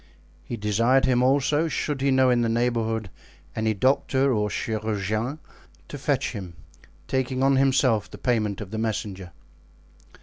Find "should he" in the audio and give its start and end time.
1.67-2.09